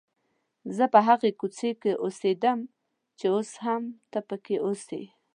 [0.75, 2.59] زه په هغې کوڅې کې اوسېدم
[3.17, 5.01] چې اوس هم ته پکې اوسې.